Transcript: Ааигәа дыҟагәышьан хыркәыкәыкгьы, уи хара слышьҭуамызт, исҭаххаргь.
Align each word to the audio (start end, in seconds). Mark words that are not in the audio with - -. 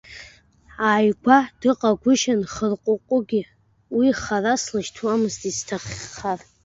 Ааигәа 0.89 1.37
дыҟагәышьан 1.59 2.41
хыркәыкәыкгьы, 2.53 3.41
уи 3.97 4.07
хара 4.21 4.53
слышьҭуамызт, 4.63 5.41
исҭаххаргь. 5.49 6.45